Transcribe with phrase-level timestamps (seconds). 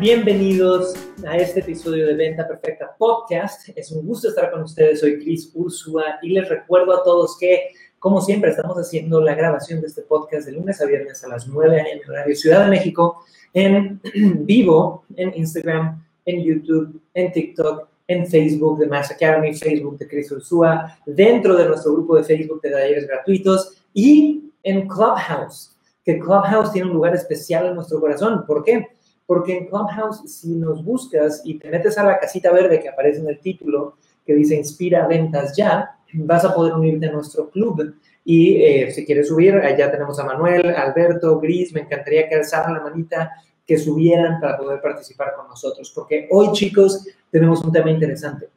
[0.00, 0.92] Bienvenidos
[1.24, 3.68] a este episodio de Venta Perfecta Podcast.
[3.76, 4.98] Es un gusto estar con ustedes.
[4.98, 7.68] Soy Chris Ursula y les recuerdo a todos que,
[8.00, 11.46] como siempre, estamos haciendo la grabación de este podcast de lunes a viernes a las
[11.46, 14.00] 9 en horario Ciudad de México, en
[14.44, 20.30] vivo, en Instagram, en YouTube, en TikTok, en Facebook de Mass Academy, Facebook de Chris
[20.32, 26.72] Ursula, dentro de nuestro grupo de Facebook de talleres gratuitos y en Clubhouse, que Clubhouse
[26.72, 28.44] tiene un lugar especial en nuestro corazón.
[28.44, 28.88] ¿Por qué?
[29.26, 33.20] Porque en Clubhouse, si nos buscas y te metes a la casita verde que aparece
[33.20, 37.94] en el título, que dice Inspira Ventas Ya, vas a poder unirte a nuestro club.
[38.24, 42.74] Y eh, si quieres subir, allá tenemos a Manuel, Alberto, Gris, me encantaría que alzaran
[42.74, 43.32] la manita,
[43.66, 45.90] que subieran para poder participar con nosotros.
[45.94, 48.48] Porque hoy, chicos, tenemos un tema interesante.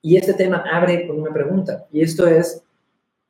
[0.00, 1.86] Y este tema abre con una pregunta.
[1.92, 2.64] Y esto es,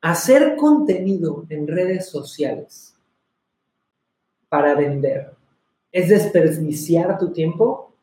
[0.01, 2.95] hacer contenido en redes sociales
[4.49, 5.33] para vender
[5.93, 7.93] ¿Es desperdiciar tu tiempo?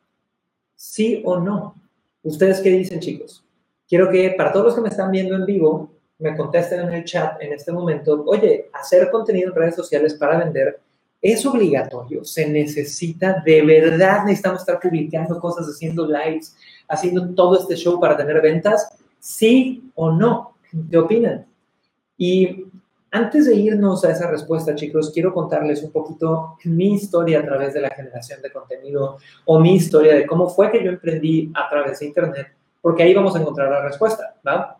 [0.75, 1.75] ¿Sí o no?
[2.23, 3.43] ¿Ustedes qué dicen, chicos?
[3.87, 7.03] Quiero que para todos los que me están viendo en vivo, me contesten en el
[7.03, 10.79] chat en este momento, oye, hacer contenido en redes sociales para vender
[11.21, 16.55] es obligatorio, se necesita, de verdad necesitamos estar publicando cosas, haciendo lives,
[16.87, 18.87] haciendo todo este show para tener ventas,
[19.19, 20.55] sí o no,
[20.89, 21.45] ¿qué opinan?
[22.17, 22.65] Y
[23.11, 27.73] antes de irnos a esa respuesta, chicos, quiero contarles un poquito mi historia a través
[27.73, 31.69] de la generación de contenido o mi historia de cómo fue que yo emprendí a
[31.69, 32.47] través de Internet,
[32.81, 34.79] porque ahí vamos a encontrar la respuesta, ¿va?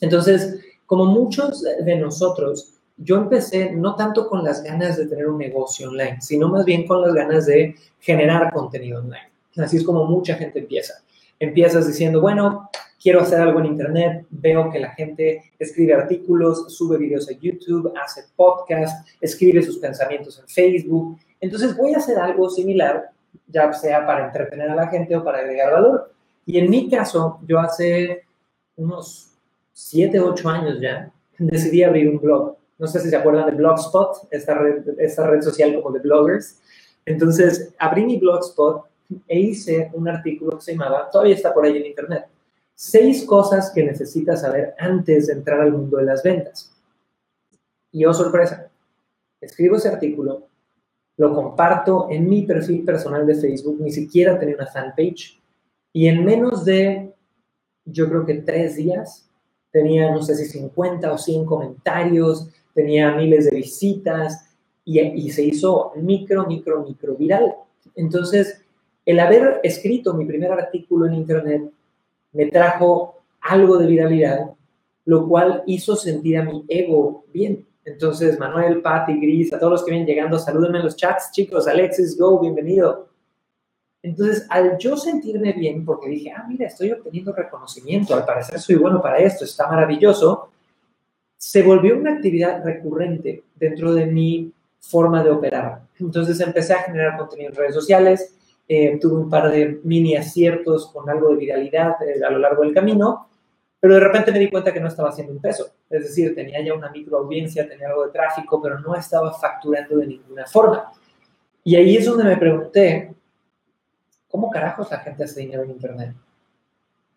[0.00, 5.38] Entonces, como muchos de nosotros, yo empecé no tanto con las ganas de tener un
[5.38, 9.32] negocio online, sino más bien con las ganas de generar contenido online.
[9.56, 11.02] Así es como mucha gente empieza.
[11.38, 12.70] Empiezas diciendo, bueno,
[13.02, 17.92] quiero hacer algo en Internet, veo que la gente escribe artículos, sube videos a YouTube,
[18.00, 21.18] hace podcast, escribe sus pensamientos en Facebook.
[21.40, 23.10] Entonces voy a hacer algo similar,
[23.48, 26.12] ya sea para entretener a la gente o para agregar valor.
[26.46, 28.22] Y en mi caso, yo hace
[28.76, 29.32] unos
[29.72, 32.56] 7, 8 años ya, decidí abrir un blog.
[32.78, 36.60] No sé si se acuerdan de Blogspot, esta red, esta red social como de bloggers.
[37.04, 38.86] Entonces, abrí mi Blogspot
[39.26, 42.26] e hice un artículo que se llamaba, todavía está por ahí en internet,
[42.74, 46.72] seis cosas que necesitas saber antes de entrar al mundo de las ventas.
[47.90, 48.70] Y oh sorpresa,
[49.40, 50.48] escribo ese artículo,
[51.16, 55.40] lo comparto en mi perfil personal de Facebook, ni siquiera tenía una fanpage,
[55.92, 57.12] y en menos de,
[57.84, 59.28] yo creo que tres días,
[59.70, 64.48] tenía no sé si 50 o 100 comentarios, tenía miles de visitas,
[64.84, 67.54] y, y se hizo micro, micro, micro viral.
[67.94, 68.62] Entonces,
[69.04, 71.70] el haber escrito mi primer artículo en Internet
[72.32, 74.52] me trajo algo de viralidad,
[75.04, 77.66] lo cual hizo sentir a mi ego bien.
[77.84, 81.66] Entonces, Manuel, Patti, Gris, a todos los que vienen llegando, salúdenme en los chats, chicos,
[81.66, 83.08] Alexis, Go, bienvenido.
[84.02, 88.76] Entonces, al yo sentirme bien, porque dije, ah, mira, estoy obteniendo reconocimiento, al parecer soy
[88.76, 90.50] bueno para esto, está maravilloso,
[91.36, 95.82] se volvió una actividad recurrente dentro de mi forma de operar.
[95.98, 98.34] Entonces empecé a generar contenido en redes sociales,
[98.68, 102.62] eh, tuve un par de mini aciertos con algo de viralidad eh, a lo largo
[102.62, 103.28] del camino,
[103.80, 105.66] pero de repente me di cuenta que no estaba haciendo un peso.
[105.90, 109.96] Es decir, tenía ya una micro audiencia, tenía algo de tráfico, pero no estaba facturando
[109.96, 110.92] de ninguna forma.
[111.64, 113.12] Y ahí es donde me pregunté,
[114.28, 116.14] ¿cómo carajos la gente hace dinero en Internet?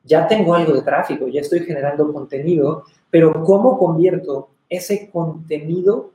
[0.03, 6.11] Ya tengo algo de tráfico, ya estoy generando contenido, pero ¿cómo convierto ese contenido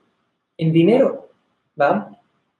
[0.58, 1.28] en dinero?
[1.80, 2.10] ¿Va?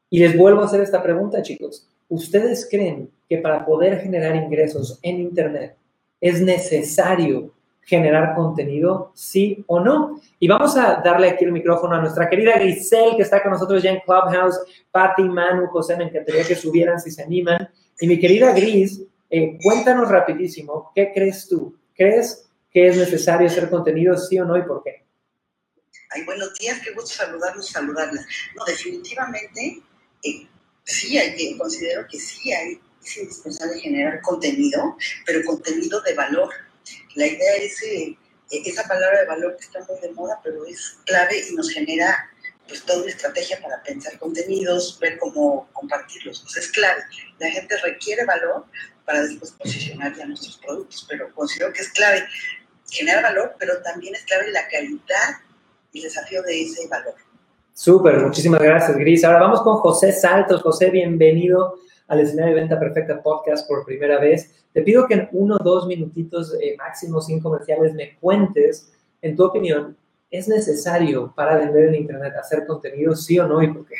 [0.09, 1.90] Y les vuelvo a hacer esta pregunta, chicos.
[2.11, 5.77] ¿Ustedes creen que para poder generar ingresos en Internet
[6.21, 10.21] es necesario generar contenido, sí o no?
[10.41, 13.81] Y vamos a darle aquí el micrófono a nuestra querida Grisel, que está con nosotros
[13.81, 14.59] ya en Clubhouse,
[14.91, 17.71] Patti, Manu, José, me encantaría que subieran si se animan.
[18.01, 21.77] Y mi querida Gris, eh, cuéntanos rapidísimo, ¿qué crees tú?
[21.95, 25.05] ¿Crees que es necesario hacer contenido, sí o no, y por qué?
[26.11, 28.27] Ay, buenos días, qué gusto saludarlos, saludarlas.
[28.57, 29.81] No, definitivamente,
[30.25, 30.49] eh,
[30.91, 36.51] sí hay que, considero que sí hay, es indispensable generar contenido, pero contenido de valor.
[37.15, 38.17] La idea es, eh,
[38.51, 42.31] esa palabra de valor que está muy de moda, pero es clave y nos genera
[42.67, 46.41] pues toda una estrategia para pensar contenidos, ver cómo compartirlos.
[46.43, 47.03] Pues es clave.
[47.39, 48.67] La gente requiere valor
[49.05, 52.27] para después posicionar ya nuestros productos, pero considero que es clave
[52.91, 55.41] generar valor, pero también es clave la calidad
[55.95, 57.15] el desafío de ese valor.
[57.75, 59.25] Súper, muchísimas gracias, Gris.
[59.25, 60.63] Ahora vamos con José Saltos.
[60.63, 61.77] José, bienvenido
[62.09, 64.51] al escenario de Venta Perfecta Podcast por primera vez.
[64.73, 69.37] Te pido que en uno o dos minutitos, eh, máximo sin comerciales, me cuentes, en
[69.37, 69.97] tu opinión,
[70.31, 73.97] ¿es necesario para vender en Internet hacer contenido, sí o no, y por qué?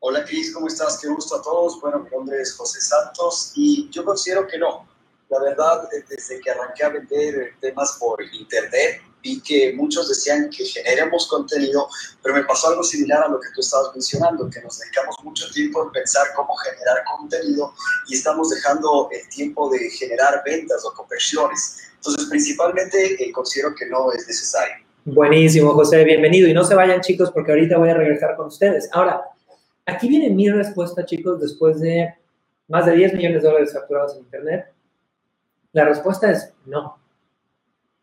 [0.00, 1.00] Hola Cris, ¿cómo estás?
[1.02, 1.80] Qué gusto a todos.
[1.80, 4.86] Bueno, mi nombre es José Santos y yo considero que no.
[5.28, 10.64] La verdad, desde que arranqué a vender temas por internet, vi que muchos decían que
[10.64, 11.88] generemos contenido,
[12.22, 15.50] pero me pasó algo similar a lo que tú estabas mencionando, que nos dedicamos mucho
[15.50, 17.72] tiempo en pensar cómo generar contenido
[18.08, 21.78] y estamos dejando el tiempo de generar ventas o conversiones.
[21.96, 24.76] Entonces, principalmente eh, considero que no es necesario.
[25.04, 26.48] Buenísimo, José, bienvenido.
[26.48, 28.88] Y no se vayan, chicos, porque ahorita voy a regresar con ustedes.
[28.92, 29.22] Ahora,
[29.88, 32.14] Aquí viene mi respuesta, chicos, después de
[32.68, 34.66] más de 10 millones de dólares facturados en Internet.
[35.72, 36.98] La respuesta es no.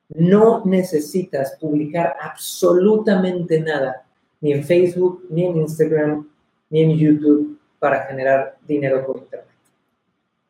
[0.09, 4.05] No necesitas publicar absolutamente nada,
[4.41, 6.29] ni en Facebook, ni en Instagram,
[6.69, 9.47] ni en YouTube, para generar dinero por Internet.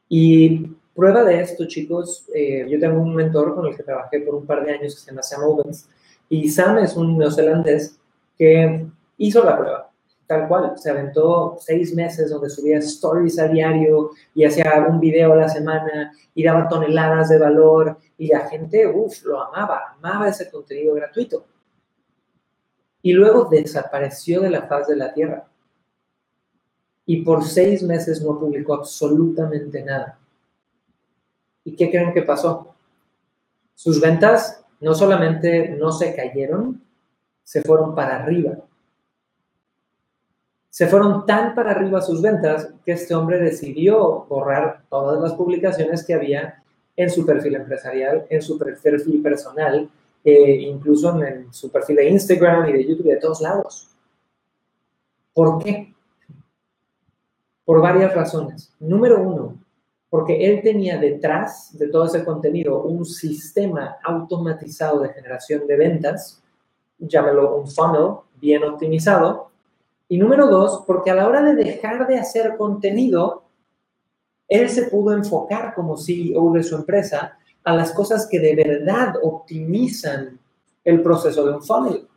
[0.09, 4.35] Y prueba de esto, chicos, eh, yo tengo un mentor con el que trabajé por
[4.35, 5.89] un par de años que se llama Sam Owens,
[6.29, 7.97] y Sam es un neozelandés
[8.37, 8.85] que
[9.17, 9.84] hizo la prueba
[10.27, 15.33] tal cual, se aventó seis meses donde subía stories a diario y hacía un video
[15.33, 20.29] a la semana y daba toneladas de valor y la gente, uff, lo amaba, amaba
[20.29, 21.45] ese contenido gratuito.
[23.01, 25.47] Y luego desapareció de la faz de la tierra.
[27.05, 30.17] Y por seis meses no publicó absolutamente nada.
[31.63, 32.73] ¿Y qué creen que pasó?
[33.75, 36.81] Sus ventas no solamente no se cayeron,
[37.43, 38.57] se fueron para arriba
[40.75, 46.05] se fueron tan para arriba sus ventas que este hombre decidió borrar todas las publicaciones
[46.05, 46.61] que había
[46.97, 49.89] en su perfil empresarial, en su perfil personal,
[50.21, 53.87] eh, incluso en, su perfil de Instagram y de YouTube, de todos lados.
[55.33, 55.93] ¿Por qué?
[57.63, 58.73] Por varias razones.
[58.77, 59.57] Número uno,
[60.09, 66.43] porque él tenía detrás de todo ese contenido un sistema automatizado de generación de ventas,
[66.99, 69.54] llámelo un funnel bien optimizado,
[70.07, 73.43] y número dos, porque a la hora de dejar de hacer contenido,
[74.47, 79.15] él se pudo enfocar como CEO de su empresa a las cosas que de verdad
[79.23, 80.39] optimizan
[80.83, 82.07] el proceso de un funnel.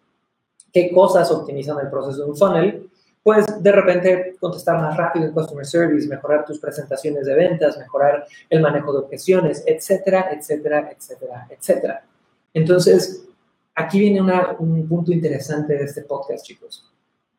[0.73, 2.91] ¿Qué cosas optimizan el proceso de un funnel?
[3.23, 8.27] Pues de repente contestar más rápido en customer service, mejorar tus presentaciones de ventas, mejorar
[8.51, 12.05] el manejo de objeciones, etcétera, etcétera, etcétera, etcétera.
[12.53, 13.27] Entonces,
[13.75, 14.21] aquí viene
[14.59, 16.91] un punto interesante de este podcast, chicos.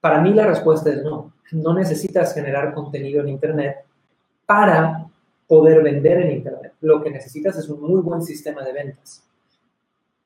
[0.01, 1.33] Para mí la respuesta es no.
[1.51, 3.77] No necesitas generar contenido en Internet
[4.45, 5.07] para
[5.47, 6.73] poder vender en Internet.
[6.81, 9.23] Lo que necesitas es un muy buen sistema de ventas.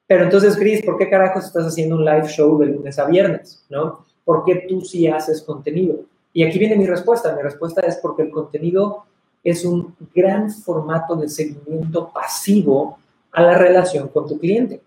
[0.05, 3.65] Pero entonces, Chris, ¿por qué carajos estás haciendo un live show de lunes a viernes?
[3.69, 4.05] ¿No?
[4.25, 6.01] ¿Por qué tú sí haces contenido?
[6.33, 7.35] Y aquí viene mi respuesta.
[7.35, 9.05] Mi respuesta es porque el contenido
[9.43, 12.97] es un gran formato de seguimiento pasivo
[13.31, 14.81] a la relación con tu cliente.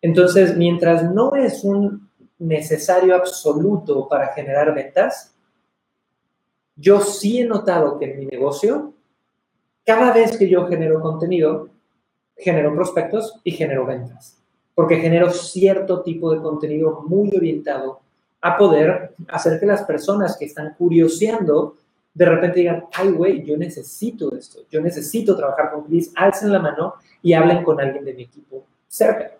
[0.00, 2.08] Entonces, mientras no es un
[2.42, 5.34] necesario absoluto para generar ventas,
[6.76, 8.92] yo sí he notado que en mi negocio,
[9.84, 11.68] cada vez que yo genero contenido,
[12.36, 14.38] genero prospectos y genero ventas,
[14.74, 18.00] porque genero cierto tipo de contenido muy orientado
[18.40, 21.76] a poder hacer que las personas que están curioseando
[22.14, 26.58] de repente digan, ay, güey, yo necesito esto, yo necesito trabajar con Chris, alcen la
[26.58, 29.30] mano y hablen con alguien de mi equipo cerca.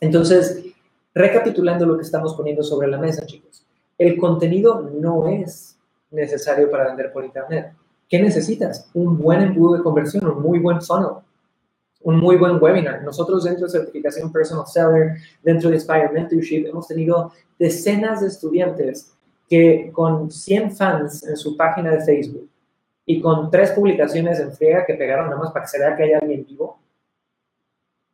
[0.00, 0.64] Entonces,
[1.14, 3.66] Recapitulando lo que estamos poniendo sobre la mesa, chicos.
[3.98, 5.78] El contenido no es
[6.10, 7.72] necesario para vender por Internet.
[8.08, 8.88] ¿Qué necesitas?
[8.94, 11.22] Un buen embudo de conversión, un muy buen funnel,
[12.02, 13.02] un muy buen webinar.
[13.02, 19.12] Nosotros dentro de certificación Personal Seller, dentro de Inspire Mentorship, hemos tenido decenas de estudiantes
[19.48, 22.48] que con 100 fans en su página de Facebook
[23.04, 26.04] y con tres publicaciones en friega que pegaron nada más para que se vea que
[26.04, 26.78] hay alguien vivo,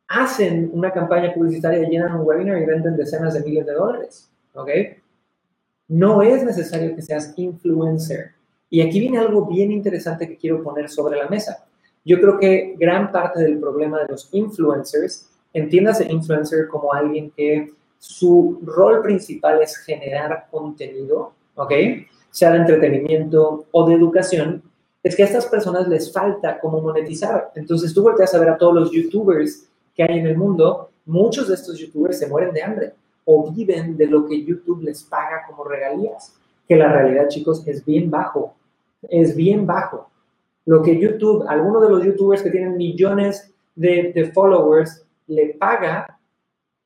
[0.09, 4.29] hacen una campaña publicitaria, llenan un webinar y venden decenas de miles de dólares.
[4.55, 4.69] ¿Ok?
[5.87, 8.31] No es necesario que seas influencer.
[8.69, 11.65] Y aquí viene algo bien interesante que quiero poner sobre la mesa.
[12.03, 17.73] Yo creo que gran parte del problema de los influencers, entiéndase influencer como alguien que
[17.99, 21.73] su rol principal es generar contenido, ¿ok?
[22.31, 24.63] Sea de entretenimiento o de educación,
[25.03, 27.51] es que a estas personas les falta cómo monetizar.
[27.55, 31.49] Entonces tú volteas a ver a todos los youtubers que hay en el mundo, muchos
[31.49, 32.93] de estos youtubers se mueren de hambre
[33.25, 37.83] o viven de lo que YouTube les paga como regalías, que la realidad, chicos, es
[37.83, 38.55] bien bajo,
[39.09, 40.09] es bien bajo.
[40.65, 46.17] Lo que YouTube, algunos de los youtubers que tienen millones de, followers, le paga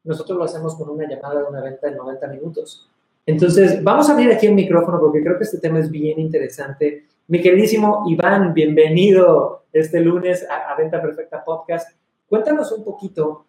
[0.03, 2.89] nosotros lo hacemos con una llamada de una venta de 90 minutos.
[3.27, 7.05] Entonces, vamos a abrir aquí el micrófono porque creo que este tema es bien interesante.
[7.27, 12.02] Mi queridísimo Iván, bienvenido este lunes a, Venta Perfecta Podcast.
[12.33, 13.45] Cuéntanos un poquito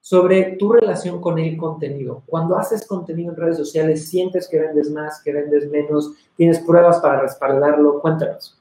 [0.00, 2.22] sobre tu relación con el contenido.
[2.24, 6.12] Cuando haces contenido en redes sociales, ¿sientes que vendes más, que vendes menos?
[6.34, 8.00] ¿Tienes pruebas para respaldarlo?
[8.00, 8.58] Cuéntanos.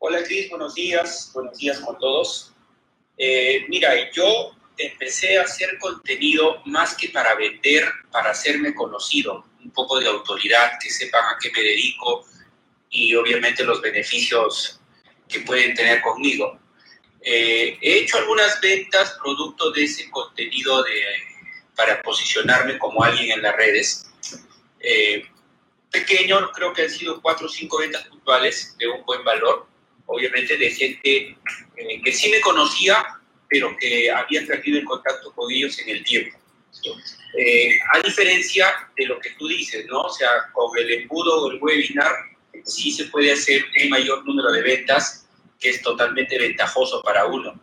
[0.00, 1.30] Hola Cris, buenos días.
[1.32, 2.52] Buenos días con todos.
[3.16, 9.70] Eh, mira, yo empecé a hacer contenido más que para vender, para hacerme conocido, un
[9.70, 12.24] poco de autoridad, que sepan a qué me dedico
[12.90, 14.80] y obviamente los beneficios
[15.28, 16.58] que pueden tener conmigo.
[17.26, 21.02] Eh, he hecho algunas ventas producto de ese contenido de,
[21.74, 24.06] para posicionarme como alguien en las redes.
[24.80, 25.24] Eh,
[25.90, 29.66] pequeño, creo que han sido cuatro o cinco ventas puntuales de un buen valor,
[30.04, 31.38] obviamente de gente
[31.76, 33.02] eh, que sí me conocía,
[33.48, 36.38] pero que había perdido el contacto con ellos en el tiempo.
[37.94, 40.02] a diferencia de lo que tú dices, ¿no?
[40.02, 42.12] O sea, con el embudo o el webinar
[42.64, 45.23] sí se puede hacer un mayor número de ventas
[45.64, 47.58] que es totalmente ventajoso para uno.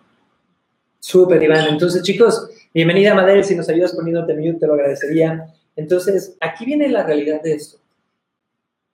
[0.98, 1.67] Súper, Iván.
[1.67, 3.43] Entonces, chicos, bienvenida, Madel.
[3.43, 5.53] Si nos ayudas poniéndote mute, te lo agradecería.
[5.75, 7.77] Entonces, aquí viene la realidad de esto.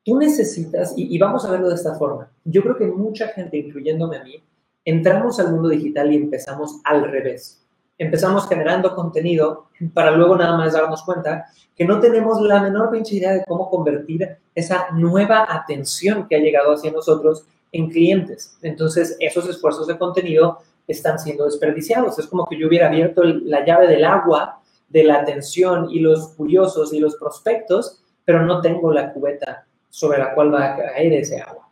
[0.04, 4.18] Tú necesitas, y, vamos a verlo de esta forma, yo creo que mucha gente, incluyéndome
[4.18, 4.44] a mí,
[4.84, 7.66] entramos al mundo digital y empezamos al revés.
[7.98, 11.46] Empezamos generando contenido para luego nada más darnos cuenta
[11.78, 16.40] que no tenemos la menor pinche idea de cómo convertir esa nueva atención que ha
[16.40, 18.58] llegado hacia nosotros en clientes.
[18.62, 22.18] Entonces, esos esfuerzos de contenido están siendo desperdiciados.
[22.18, 26.30] Es como que yo hubiera abierto la llave del agua de la atención y los
[26.30, 31.14] curiosos y los prospectos, pero no tengo la cubeta sobre la cual va a caer
[31.14, 31.70] ese agua.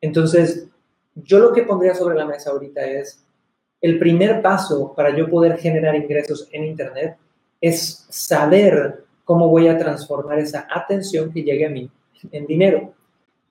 [0.00, 0.66] Entonces,
[1.14, 3.24] yo lo que pondría sobre la mesa ahorita es
[3.80, 7.16] el primer paso para yo poder generar ingresos en Internet
[7.60, 11.90] es saber cómo voy a transformar esa atención que llegue a mí
[12.32, 12.92] en dinero.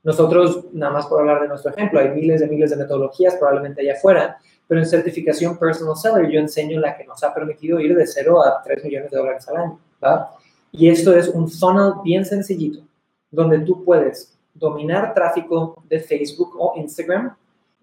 [0.08, 3.82] Nosotros, nada más por hablar de nuestro ejemplo, hay miles de miles de metodologías probablemente
[3.82, 7.94] allá afuera, pero en certificación Personal Seller yo enseño la que nos ha permitido ir
[7.94, 9.80] de 0 a 3 millones de dólares al año.
[10.02, 10.34] ¿va?
[10.72, 12.88] Y esto es un funnel bien sencillito,
[13.30, 17.36] donde tú puedes dominar tráfico de Facebook o Instagram,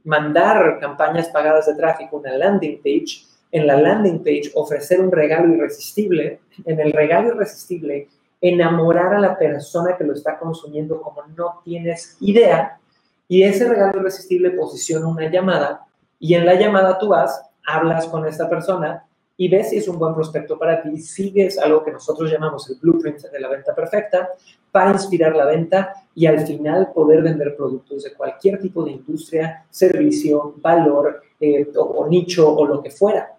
[0.05, 5.53] mandar campañas pagadas de tráfico, una landing page, en la landing page ofrecer un regalo
[5.53, 8.09] irresistible, en el regalo irresistible
[8.45, 12.79] enamorar a la persona que lo está consumiendo como no tienes idea.
[13.27, 15.87] Y ese regalo irresistible posiciona una llamada
[16.19, 19.03] y en la llamada tú vas, hablas con esta persona
[19.39, 22.77] y ves si es un buen prospecto para ti, sigues algo que nosotros llamamos el
[22.83, 24.29] blueprint de la venta perfecta
[24.71, 29.65] para inspirar la venta y al final poder vender productos de cualquier tipo de industria,
[29.71, 33.39] servicio, valor eh, o nicho o lo que fuera.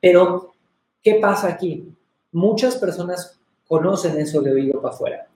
[0.00, 0.54] Pero,
[1.02, 1.92] ¿qué pasa aquí?
[2.32, 5.28] Muchas personas conocen eso de oído para afuera.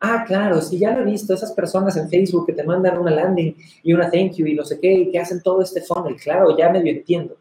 [0.00, 3.10] Ah, claro, si ya lo he visto, esas personas en Facebook que te mandan una
[3.10, 6.16] landing y una thank you y no sé qué, y que hacen todo este funnel,
[6.16, 7.36] claro, ya medio entiendo.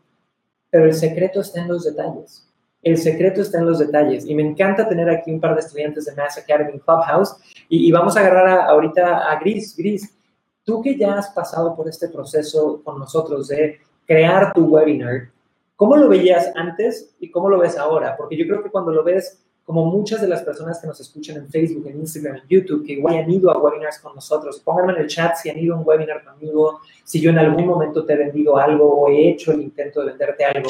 [0.70, 2.48] Pero el secreto está en los detalles.
[2.82, 4.26] El secreto está en los detalles.
[4.26, 7.36] Y me encanta tener aquí un par de estudiantes de Mass Academy Clubhouse.
[7.68, 9.76] Y, vamos a agarrar ahorita a Gris.
[9.76, 10.16] Gris,
[10.64, 15.30] tú que ya has pasado por este proceso con nosotros de crear tu webinar,
[15.76, 18.16] ¿cómo lo veías antes y cómo lo ves ahora?
[18.16, 21.38] Porque yo creo que cuando lo ves como muchas de las personas que nos escuchan
[21.38, 24.94] en Facebook, en Instagram, en YouTube, que igual han ido a webinars con nosotros, pónganme
[24.94, 28.06] en el chat si han ido a un webinar conmigo, si yo en algún momento
[28.06, 30.70] te he vendido algo o he hecho el intento de venderte algo.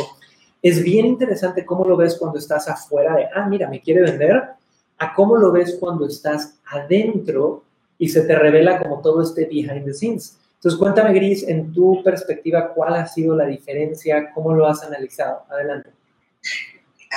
[0.62, 4.42] Es bien interesante cómo lo ves cuando estás afuera de, ah, mira, me quiere vender,
[4.98, 7.64] a cómo lo ves cuando estás adentro
[7.98, 10.40] y se te revela como todo este behind the scenes.
[10.56, 14.32] Entonces, cuéntame, Gris, en tu perspectiva, ¿cuál ha sido la diferencia?
[14.34, 15.44] ¿Cómo lo has analizado?
[15.50, 15.92] Adelante.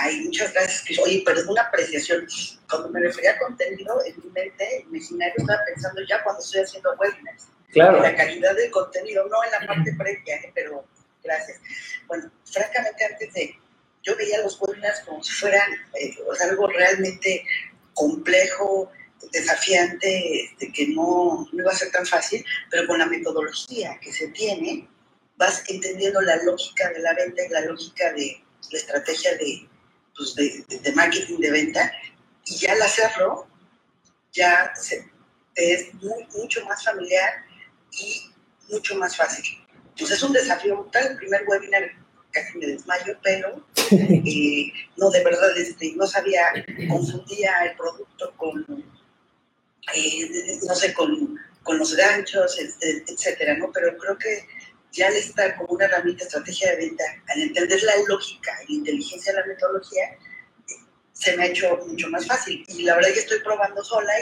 [0.00, 0.98] Ay, muchas gracias.
[1.00, 2.26] Oye, pero es una apreciación.
[2.68, 6.94] Cuando me refería a contenido, en mi mente imaginario estaba pensando ya cuando estoy haciendo
[6.98, 7.48] webinars.
[7.72, 7.96] Claro.
[7.98, 10.52] En la calidad del contenido, no en la parte previa, ¿eh?
[10.54, 10.84] pero
[11.22, 11.60] gracias.
[12.06, 13.58] Bueno, francamente, antes de.
[14.04, 16.16] Yo veía los webinars como si fueran eh,
[16.48, 17.44] algo realmente
[17.92, 18.90] complejo,
[19.32, 24.12] desafiante, este, que no, no iba a ser tan fácil, pero con la metodología que
[24.12, 24.88] se tiene,
[25.36, 29.67] vas entendiendo la lógica de la venta y la lógica de la estrategia de,
[30.18, 31.92] pues, de, marketing de venta
[32.44, 33.46] y ya al hacerlo
[34.32, 34.72] ya
[35.54, 35.94] es
[36.36, 37.44] mucho más familiar
[37.92, 38.30] y
[38.70, 39.44] mucho más fácil.
[39.96, 41.06] Pues es un desafío brutal.
[41.12, 41.90] El primer webinar
[42.30, 46.52] casi me desmayo, pero eh, no, de verdad, este, no sabía,
[46.88, 48.84] confundía el producto con,
[49.94, 52.56] eh, no sé, con, con los ganchos,
[53.08, 53.70] etcétera, ¿no?
[53.72, 54.46] Pero creo que
[54.92, 59.46] ya está como una herramienta, estrategia de venta, al entender la lógica la inteligencia la
[59.46, 60.16] metodología,
[61.12, 62.64] se me ha hecho mucho más fácil.
[62.68, 64.12] Y la verdad es que estoy probando sola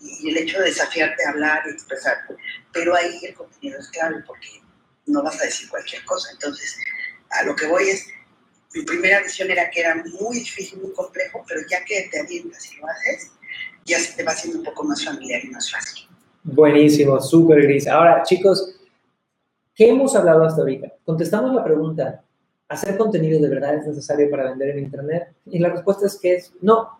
[0.00, 2.36] y, y el hecho de desafiarte a hablar y expresarte.
[2.72, 4.62] Pero ahí el contenido es clave porque
[5.06, 6.30] no vas a decir cualquier cosa.
[6.32, 6.76] Entonces,
[7.30, 8.06] a lo que voy es,
[8.74, 12.70] mi primera visión era que era muy difícil, muy complejo, pero ya que te avientas
[12.72, 13.30] y lo haces,
[13.84, 16.06] ya se te va haciendo un poco más familiar y más fácil.
[16.42, 17.86] Buenísimo, súper gris.
[17.86, 18.75] Ahora, chicos,
[19.76, 20.94] ¿qué hemos hablado hasta ahorita?
[21.04, 22.24] Contestamos la pregunta,
[22.68, 25.34] ¿hacer contenido de verdad es necesario para vender en Internet?
[25.44, 26.98] Y la respuesta es que es no.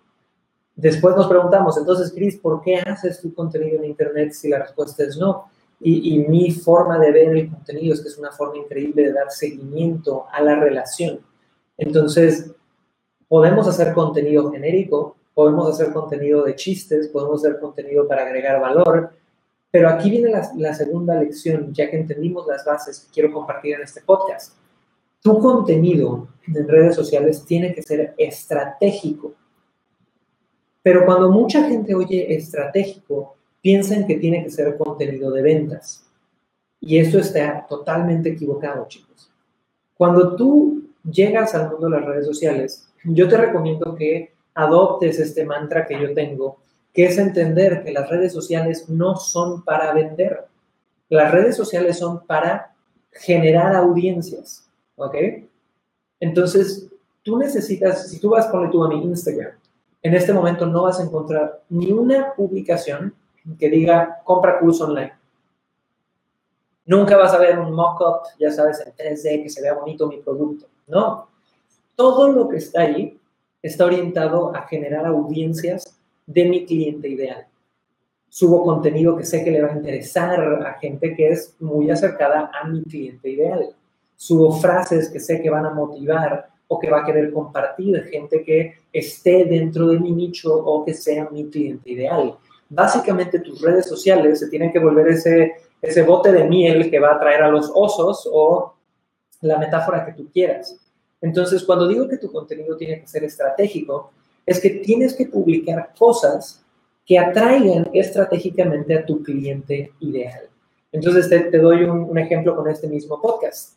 [0.77, 5.05] Después nos preguntamos, entonces, Cris, ¿por qué haces tu contenido en Internet si la respuesta
[5.05, 5.47] es no?
[5.81, 9.13] Y, y, mi forma de ver el contenido es que es una forma increíble de
[9.13, 11.21] dar seguimiento a la relación.
[11.77, 12.51] Entonces,
[13.29, 19.11] podemos hacer contenido genérico, podemos hacer contenido de chistes, podemos hacer contenido para agregar valor,
[19.71, 23.83] pero aquí viene la, segunda lección, ya que entendimos las bases que quiero compartir en
[23.83, 24.57] este podcast.
[25.21, 29.35] Tu contenido en redes sociales tiene que ser estratégico.
[30.83, 36.07] Pero cuando mucha gente oye estratégico, piensan que tiene que ser contenido de ventas.
[36.81, 39.31] Y eso está totalmente equivocado, chicos.
[39.97, 45.45] Cuando tú llegas al mundo de las redes sociales, yo te recomiendo que adoptes este
[45.45, 46.59] mantra que yo tengo,
[46.97, 50.47] que es entender que las redes sociales no son para vender.
[51.11, 52.75] Las redes sociales son para
[53.13, 55.15] generar audiencias, ¿ok?
[56.21, 56.89] Entonces,
[57.23, 59.53] tú necesitas, si tú vas, ponle tú a mi Instagram,
[60.01, 63.15] en este momento no vas a encontrar ni una publicación
[63.59, 65.13] que diga compra curso online.
[66.87, 70.17] Nunca vas a ver un mock-up, ya sabes, en 3D, que se vea bonito mi
[70.23, 70.65] producto.
[70.87, 71.29] No.
[71.95, 73.21] Todo lo que está ahí
[73.61, 75.96] está orientado a generar audiencias
[76.27, 77.47] de mi cliente ideal.
[78.29, 82.51] Subo contenido que sé que le va a interesar a gente que es muy acercada
[82.53, 83.71] a mi cliente ideal.
[84.17, 88.43] Subo frases que sé que van a motivar o que va a querer compartir gente
[88.43, 92.37] que esté dentro de mi nicho o que sea mi cliente ideal.
[92.69, 97.15] Básicamente tus redes sociales se tienen que volver ese ese bote de miel que va
[97.15, 98.75] a traer a los osos o
[99.43, 100.79] la metáfora que tú quieras.
[101.21, 104.13] Entonces, cuando digo que tu contenido tiene que ser estratégico,
[104.47, 106.65] es que tienes que publicar cosas
[107.05, 110.49] que atraigan estratégicamente a tu cliente ideal.
[110.93, 113.77] Entonces, te, doy un, un ejemplo con este mismo podcast.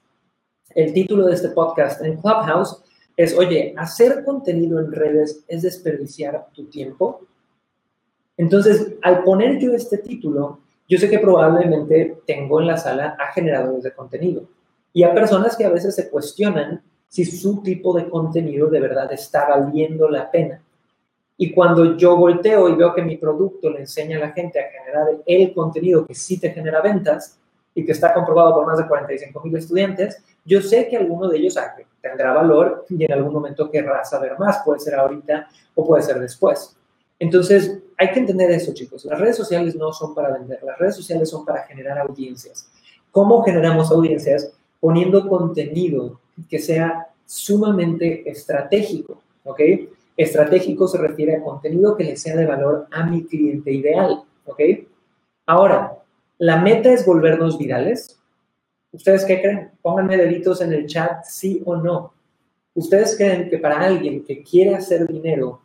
[0.69, 2.83] El título de este podcast en Clubhouse
[3.17, 7.21] es, oye, hacer contenido en redes es desperdiciar tu tiempo.
[8.37, 13.33] Entonces, al poner yo este título, yo sé que probablemente tengo en la sala a
[13.33, 14.47] generadores de contenido
[14.93, 19.11] y a personas que a veces se cuestionan si su tipo de contenido de verdad
[19.11, 20.61] está valiendo la pena.
[21.37, 24.69] Y cuando yo volteo y veo que mi producto le enseña a la gente a
[24.69, 27.39] generar el contenido que sí te genera ventas
[27.73, 31.37] y que está comprobado por más de 45 mil estudiantes, yo sé que alguno de
[31.37, 34.61] ellos ah, tendrá valor y en algún momento querrá saber más.
[34.63, 36.75] Puede ser ahorita o puede ser después.
[37.17, 39.05] Entonces, hay que entender eso, chicos.
[39.05, 42.69] Las redes sociales no son para vender, las redes sociales son para generar audiencias.
[43.11, 44.53] ¿Cómo generamos audiencias?
[44.79, 49.61] Poniendo contenido que sea sumamente estratégico, ¿ok?
[50.15, 54.61] Estratégico se refiere a contenido que le sea de valor a mi cliente ideal, ¿ok?
[55.45, 55.97] Ahora,
[56.37, 58.19] ¿la meta es volvernos virales?
[58.91, 59.71] ¿Ustedes qué creen?
[59.81, 62.13] Pónganme deditos en el chat, sí o no.
[62.73, 65.61] ¿Ustedes creen que para alguien que quiere hacer dinero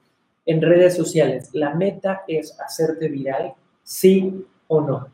[0.47, 5.09] en redes sociales, la meta es hacerte viral, sí o no.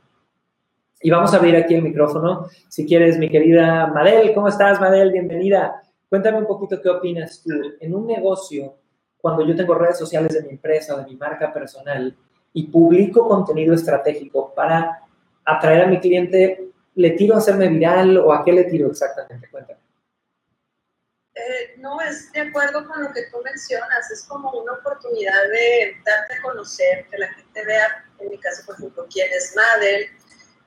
[1.03, 2.47] Y vamos a abrir aquí el micrófono.
[2.69, 5.13] Si quieres, mi querida Madel, ¿cómo estás, Madel?
[5.13, 5.83] Bienvenida.
[6.11, 7.51] Cuéntame un poquito qué opinas tú.
[7.81, 8.77] En un negocio,
[9.17, 12.15] cuando yo tengo redes sociales de mi empresa o de mi marca personal
[12.53, 14.99] y publico contenido estratégico para
[15.47, 19.49] atraer a mi cliente, ¿le tiro a hacerme viral o a qué le tiro exactamente?
[19.51, 19.81] Cuéntame.
[21.35, 25.97] Eh, no es de acuerdo con lo que tú mencionas, es como una oportunidad de
[26.05, 30.07] darte a conocer, que la gente vea, en mi caso, por ejemplo, quién es Madel,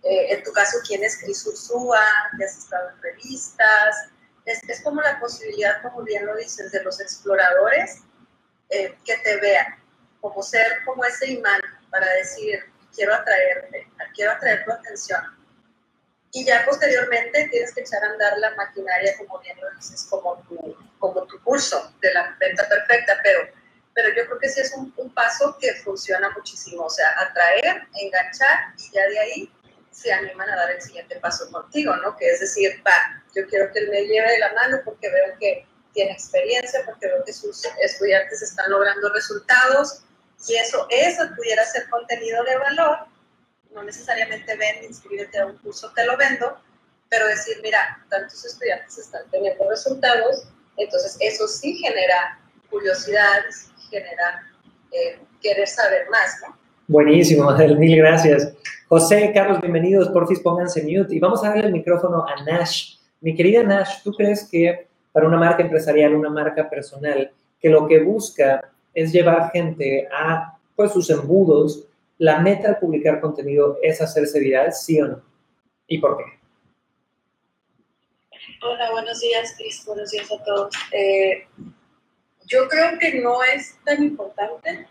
[0.03, 2.03] eh, en tu caso, quién es Cris Ursúa,
[2.37, 4.09] que has estado en revistas.
[4.45, 8.01] Es, es, como la posibilidad, como bien lo dices, de los exploradores
[8.69, 9.81] eh, que te vean,
[10.19, 12.59] como ser como ese imán para decir,
[12.93, 15.21] quiero atraerte, quiero atraer tu atención
[16.33, 20.35] y ya posteriormente tienes que echar a andar la maquinaria, como bien lo dices, como
[20.49, 23.47] tu, como tu curso de la venta perfecta, pero,
[23.93, 27.87] pero yo creo que sí es un, un paso que funciona muchísimo, o sea, atraer,
[27.93, 29.53] enganchar y ya de ahí
[29.93, 32.17] se animan a dar el siguiente paso contigo, ¿no?
[32.17, 35.37] Que es decir, va, yo quiero que él me lleve de la mano porque veo
[35.39, 40.03] que tiene experiencia, porque veo que sus estudiantes están logrando resultados
[40.47, 43.13] y eso, eso pudiera ser contenido de valor
[43.73, 46.57] no necesariamente ven, inscríbete a un curso, te lo vendo,
[47.09, 53.43] pero decir, mira, tantos estudiantes están teniendo resultados, entonces eso sí genera curiosidad,
[53.89, 54.43] genera
[54.91, 56.57] eh, querer saber más, ¿no?
[56.87, 58.49] Buenísimo, mil gracias.
[58.93, 62.97] José, Carlos, bienvenidos, porfis, pónganse mute y vamos a darle el micrófono a Nash.
[63.21, 67.87] Mi querida Nash, ¿tú crees que para una marca empresarial, una marca personal, que lo
[67.87, 71.87] que busca es llevar gente a pues, sus embudos,
[72.19, 75.23] la meta al publicar contenido es hacerse viral, sí o no?
[75.87, 76.25] ¿Y por qué?
[78.61, 79.83] Hola, buenos días, Cris.
[79.87, 80.71] Buenos días a todos.
[80.91, 81.47] Eh,
[82.45, 84.85] yo creo que no es tan importante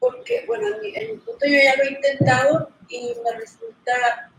[0.00, 4.30] porque, bueno, en mi, punto yo ya lo he intentado y me resulta,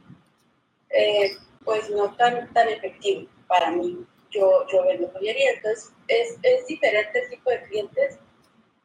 [0.89, 4.05] eh, pues, no tan, tan efectivo para mí.
[4.29, 8.19] Yo, yo vendo joyería, entonces es, es diferente el tipo de clientes.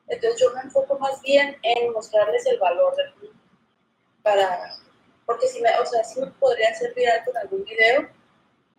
[0.08, 3.12] Entonces yo me enfoco más bien en mostrarles el valor del
[4.26, 4.76] para,
[5.24, 8.08] porque si me, o sea, sí me podría hacer viral con algún video,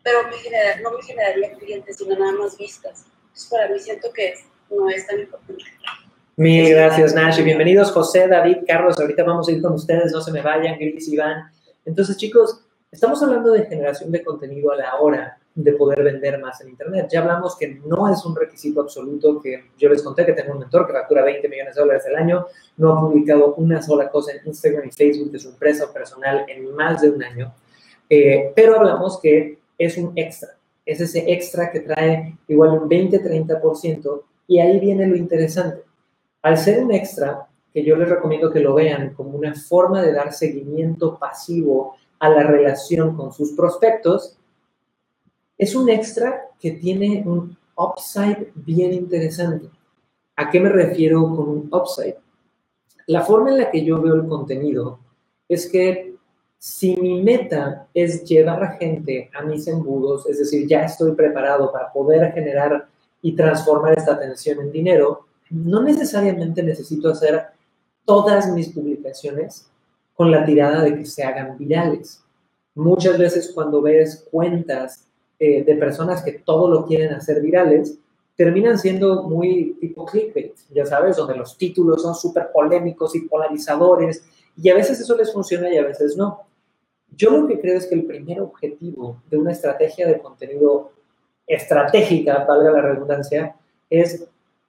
[0.03, 3.05] pero me genera, no me generaría clientes, sino nada más vistas.
[3.27, 4.33] Entonces para mí siento que
[4.69, 5.63] no es tan importante.
[6.39, 7.39] Mil gracias, Nash.
[7.39, 8.99] Y bienvenidos, José, David, Carlos.
[8.99, 11.49] Ahorita vamos a ir con ustedes, no se me vayan, Gris, Iván.
[11.83, 16.61] Entonces, chicos, estamos hablando de generación de contenido a la hora de poder vender más
[16.61, 17.07] en Internet.
[17.11, 20.59] Ya hablamos que no es un requisito absoluto, que yo les conté que tengo un
[20.59, 22.45] mentor que factura 20 millones de dólares al año,
[22.77, 26.71] no ha publicado una sola cosa en Instagram y Facebook de su empresa personal en
[26.75, 27.51] más de un año,
[28.07, 30.49] eh, pero hablamos que es un extra,
[30.85, 35.86] es ese extra que trae igual un 20-30% y ahí viene lo interesante
[36.47, 40.13] al ser un extra, que yo les recomiendo que lo vean como una forma de
[40.13, 44.37] dar seguimiento pasivo a la relación con sus prospectos,
[45.57, 49.69] es un extra que tiene un upside bien interesante.
[50.37, 52.15] ¿A qué me refiero con un upside?
[53.07, 54.99] La forma en la que yo veo el contenido
[55.49, 56.15] es que
[56.57, 61.73] si mi meta es llevar a gente a mis embudos, es decir, ya estoy preparado
[61.73, 62.87] para poder generar
[63.21, 67.47] y transformar esta atención en dinero, no necesariamente necesito hacer
[68.05, 69.69] todas mis publicaciones
[70.15, 72.23] con la tirada de que se hagan virales.
[72.75, 75.07] Muchas veces cuando ves cuentas
[75.39, 77.99] eh, de personas que todo lo quieren hacer virales,
[78.35, 84.23] terminan siendo muy tipo clickbait, ya sabes, donde los títulos son súper polémicos y polarizadores,
[84.55, 86.41] y a veces eso les funciona y a veces no.
[87.15, 90.91] Yo lo que creo es que el primer objetivo de una estrategia de contenido
[91.47, 93.55] estratégica, valga la redundancia,
[93.89, 94.27] es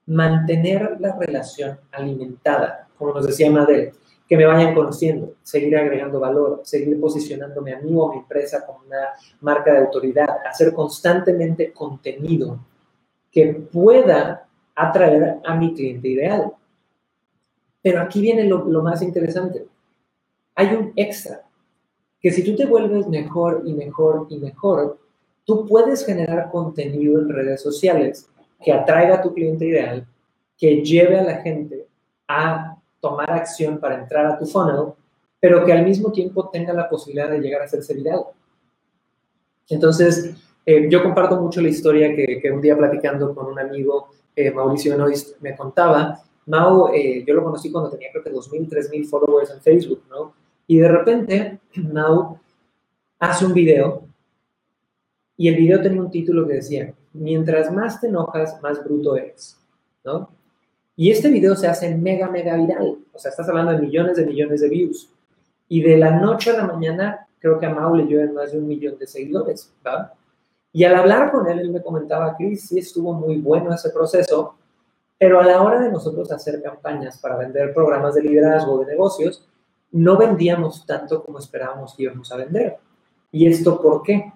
[0.09, 3.93] mantener la relación alimentada, como nos decía Madel,
[4.27, 8.65] que me vayan conociendo, seguir agregando valor, seguir posicionándome a mí o a mi empresa
[8.67, 9.09] como una
[9.41, 12.59] marca de autoridad, hacer constantemente contenido
[13.31, 16.53] que pueda atraer a mi cliente ideal.
[17.83, 19.67] Pero aquí viene lo, lo más interesante.
[20.55, 21.43] Hay un extra,
[22.21, 24.99] que si tú te vuelves mejor y mejor y mejor,
[25.45, 28.28] tú puedes generar contenido en redes sociales
[28.63, 30.07] que atraiga a tu cliente ideal,
[30.57, 31.87] que lleve a la gente
[32.27, 34.95] a tomar acción para entrar a tu funnel,
[35.41, 38.25] pero que al mismo tiempo tenga la posibilidad de llegar a ser viral.
[39.69, 40.35] Entonces,
[40.67, 44.93] eh, yo comparto mucho la historia que, un día platicando con un amigo, eh, Mauricio
[44.93, 46.21] Benoist, me contaba.
[46.47, 50.35] Mau, eh, yo lo conocí cuando tenía creo que 2.000, 3.000 followers en Facebook, ¿no?
[50.67, 51.61] Y de repente,
[51.93, 52.39] Mau
[53.19, 54.05] hace un video
[55.37, 59.59] y el video tenía un título que decía, mientras más te enojas, más bruto eres,
[60.05, 60.31] ¿no?
[60.97, 62.99] Y este video se hace mega, mega viral.
[63.13, 65.09] O sea, estás hablando de millones de millones de views.
[65.69, 68.59] Y de la noche a la mañana, creo que a Mau le llevan más de
[68.59, 70.13] un millón de seguidores, ¿verdad?
[70.73, 74.57] Y al hablar con él, él me comentaba, Chris, sí estuvo muy bueno ese proceso,
[75.19, 79.47] pero a la hora de nosotros hacer campañas para vender programas de liderazgo de negocios,
[79.93, 82.77] no vendíamos tanto como esperábamos que íbamos a vender.
[83.31, 84.33] ¿Y esto por qué?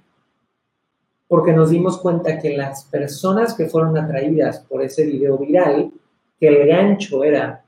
[1.32, 5.90] Porque nos dimos cuenta que las personas que fueron atraídas por ese video viral,
[6.38, 7.64] que el gancho era,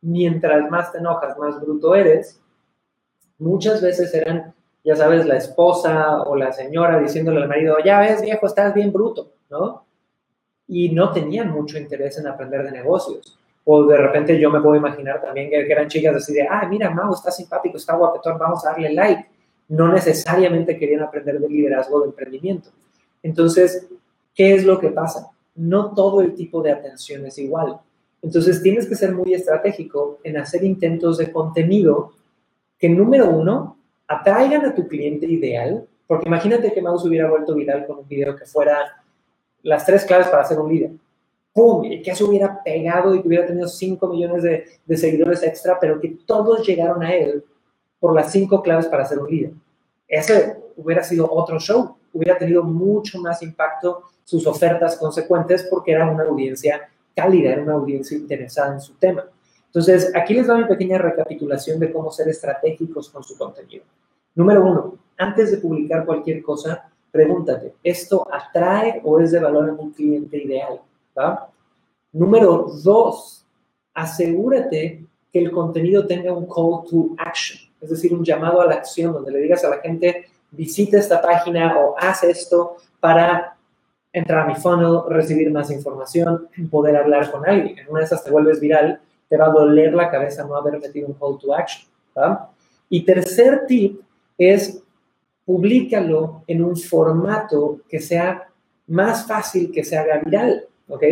[0.00, 2.42] mientras más te enojas, más bruto eres,
[3.38, 4.52] muchas veces eran,
[4.82, 8.92] ya sabes, la esposa o la señora diciéndole al marido, ya ves, viejo, estás bien
[8.92, 9.84] bruto, ¿no?
[10.66, 13.38] Y no tenían mucho interés en aprender de negocios.
[13.62, 16.90] O de repente yo me puedo imaginar también que, eran chicas así de, ah, mira,
[16.90, 19.35] Mau, está simpático, está guapetón, vamos a darle like
[19.68, 22.70] no necesariamente querían aprender de liderazgo de emprendimiento.
[23.22, 23.88] Entonces,
[24.34, 25.30] ¿qué es lo que pasa?
[25.54, 27.80] No todo el tipo de atención es igual.
[28.22, 32.12] Entonces, tienes que ser muy estratégico en hacer intentos de contenido
[32.78, 33.76] que, número uno,
[34.06, 38.36] atraigan a tu cliente ideal, porque imagínate que Maus hubiera vuelto viral con un video
[38.36, 39.02] que fuera
[39.62, 40.92] las tres claves para ser un líder.
[41.52, 41.84] ¡Pum!
[41.84, 45.98] Y que se hubiera pegado y que hubiera tenido 5 millones de seguidores extra, pero
[45.98, 47.42] que todos llegaron a él
[48.06, 49.52] por las cinco claves para ser un líder.
[50.06, 56.08] Ese hubiera sido otro show, hubiera tenido mucho más impacto sus ofertas consecuentes porque era
[56.08, 59.24] una audiencia cálida, era una audiencia interesada en su tema.
[59.66, 63.82] Entonces, aquí les doy una pequeña recapitulación de cómo ser estratégicos con su contenido.
[64.36, 69.72] Número uno, antes de publicar cualquier cosa, pregúntate, ¿esto atrae o es de valor a
[69.72, 70.80] un cliente ideal?
[72.12, 73.44] Número dos,
[73.92, 78.74] asegúrate que el contenido tenga un call to action, es decir, un llamado a la
[78.74, 83.56] acción donde le digas a la gente, visita esta página o haz esto para
[84.12, 87.78] entrar a mi funnel, recibir más información, poder hablar con alguien.
[87.78, 90.78] En una de esas te vuelves viral, te va a doler la cabeza no haber
[90.80, 91.86] metido un call to action.
[92.88, 94.00] Y tercer tip
[94.38, 94.82] es
[95.44, 98.48] públicalo en un formato que sea
[98.88, 101.02] más fácil que se haga viral, ¿ok?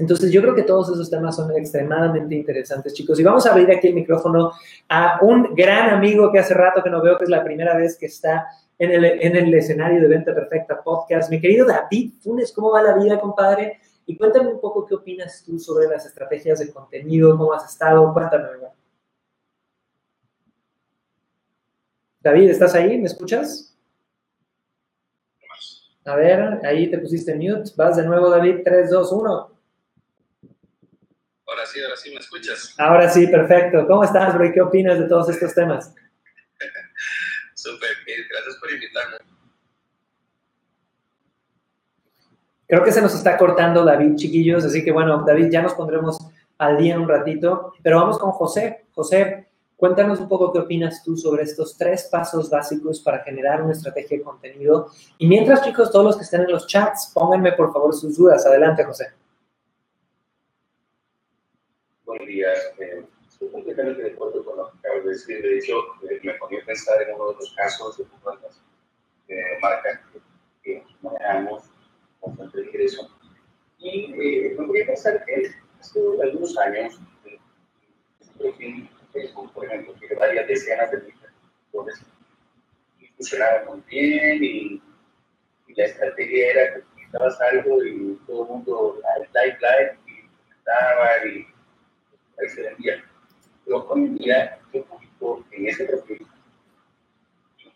[0.00, 3.20] Entonces yo creo que todos esos temas son extremadamente interesantes, chicos.
[3.20, 4.52] Y vamos a abrir aquí el micrófono
[4.88, 7.98] a un gran amigo que hace rato que no veo, que es la primera vez
[7.98, 8.46] que está
[8.78, 11.30] en el, en el escenario de Venta Perfecta Podcast.
[11.30, 13.78] Mi querido David Funes, ¿cómo va la vida, compadre?
[14.06, 18.10] Y cuéntame un poco qué opinas tú sobre las estrategias de contenido, cómo has estado,
[18.14, 18.48] cuéntame.
[22.22, 22.96] David, ¿estás ahí?
[22.96, 23.76] ¿Me escuchas?
[26.06, 27.70] A ver, ahí te pusiste mute.
[27.76, 28.62] Vas de nuevo, David.
[28.64, 29.59] 3, 2, 1.
[31.70, 32.74] Ahora sí, ahora sí, ¿me escuchas?
[32.78, 33.86] Ahora sí, perfecto.
[33.86, 34.50] ¿Cómo estás, bro?
[34.52, 35.94] qué opinas de todos estos temas?
[37.54, 39.16] Súper, gracias por invitarme.
[42.66, 46.18] Creo que se nos está cortando David, chiquillos, así que bueno, David, ya nos pondremos
[46.58, 48.86] al día en un ratito, pero vamos con José.
[48.92, 53.72] José, Cuéntanos un poco qué opinas tú sobre estos tres pasos básicos para generar una
[53.72, 54.88] estrategia de contenido.
[55.16, 58.44] Y mientras, chicos, todos los que estén en los chats, pónganme por favor sus dudas.
[58.44, 59.06] Adelante, José.
[62.26, 62.52] Día.
[62.78, 65.42] Eh, estoy completamente de acuerdo con lo que acabas de decir.
[65.42, 65.74] De hecho,
[66.08, 68.60] eh, me ponía a pensar en uno de los casos de las
[69.28, 70.00] eh, marcas
[70.62, 71.64] que, manejamos
[72.20, 73.08] con fuente de ingreso.
[73.78, 80.14] Y eh, me ponía a pensar que hace algunos años, eh, Facebook, por ejemplo, que
[80.14, 82.04] varias decenas de miles
[82.98, 84.82] y funcionaba muy bien y,
[85.76, 89.00] la estrategia era que publicabas algo y todo el mundo
[89.32, 91.46] like, like, y comentaba y
[92.40, 93.04] ahí se vendía.
[93.64, 96.26] Pero hoy en día yo publico en ese perfil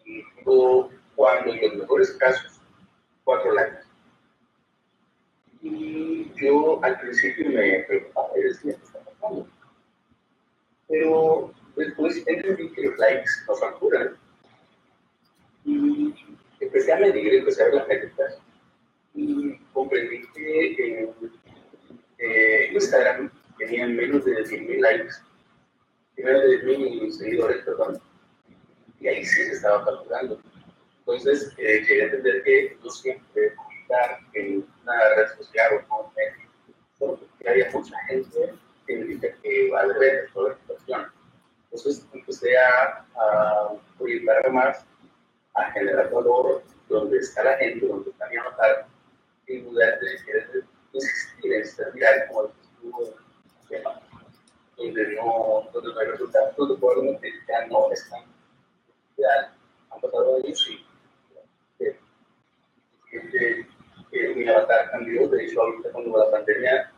[0.05, 2.61] y tengo cuando en los mejores casos
[3.24, 3.85] cuatro likes.
[5.62, 9.48] Y yo al principio me preocupaba ¿qué está pasando?
[10.88, 14.16] pero después entendí que los likes no facturan.
[15.64, 16.14] Y
[16.61, 18.38] empecé a medir, empecé a ver las métricas
[19.14, 21.14] y comprendí que
[22.18, 25.14] en Instagram tenían menos de 10.000 likes,
[26.16, 28.00] menos de 10.000 seguidores, perdón,
[29.00, 30.40] y ahí sí se estaba facturando.
[31.00, 36.44] Entonces, eh, quería entender que no siempre publicar en una red social o en
[36.98, 38.54] porque había mucha gente
[38.86, 41.12] significa que va haber toda la situación.
[41.64, 44.86] Entonces empecé a, a más
[45.54, 48.86] a generar valor donde está la gente, donde está mi avatar,
[49.46, 52.50] y lugar de insistir en ser viral como el
[53.76, 54.00] tema,
[54.76, 58.24] donde no, donde no hay resultados, donde probablemente ya no están
[59.16, 59.50] viral.
[59.90, 61.96] Han pasado años y eh,
[64.12, 66.92] eh, mi avatar cambió, de hecho ahorita cuando la pandemia